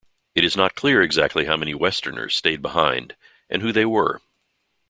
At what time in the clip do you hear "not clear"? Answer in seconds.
0.57-1.03